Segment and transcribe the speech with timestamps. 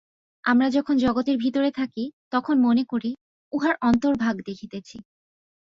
[0.43, 2.03] আমরা যখন জগতের ভিতরে থাকি,
[2.31, 3.11] তখন মনে করি,
[3.53, 4.97] উহার অন্তর্ভাগ দেখিতেছি।